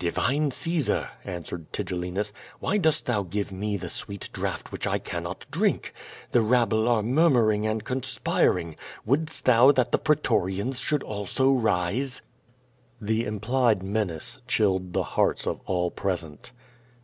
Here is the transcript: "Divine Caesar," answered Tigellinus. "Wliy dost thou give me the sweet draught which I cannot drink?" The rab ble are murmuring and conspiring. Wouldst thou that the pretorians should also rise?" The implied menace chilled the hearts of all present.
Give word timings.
"Divine 0.00 0.50
Caesar," 0.50 1.10
answered 1.24 1.72
Tigellinus. 1.72 2.32
"Wliy 2.60 2.82
dost 2.82 3.06
thou 3.06 3.22
give 3.22 3.52
me 3.52 3.76
the 3.76 3.88
sweet 3.88 4.28
draught 4.32 4.72
which 4.72 4.84
I 4.84 4.98
cannot 4.98 5.46
drink?" 5.52 5.92
The 6.32 6.40
rab 6.40 6.70
ble 6.70 6.88
are 6.88 7.04
murmuring 7.04 7.66
and 7.68 7.84
conspiring. 7.84 8.74
Wouldst 9.04 9.44
thou 9.44 9.70
that 9.70 9.92
the 9.92 9.98
pretorians 9.98 10.80
should 10.80 11.04
also 11.04 11.52
rise?" 11.52 12.20
The 13.00 13.24
implied 13.26 13.84
menace 13.84 14.40
chilled 14.48 14.92
the 14.92 15.04
hearts 15.04 15.46
of 15.46 15.60
all 15.66 15.92
present. 15.92 16.50